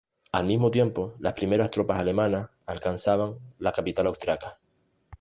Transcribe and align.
Al 0.31 0.47
mismo 0.47 0.71
tiempo, 0.71 1.13
las 1.19 1.33
primeras 1.33 1.69
tropas 1.69 1.99
alemanas 1.99 2.49
alcanzaban 2.65 3.37
la 3.59 3.71
capital 3.71 4.07
austríaca. 4.07 4.57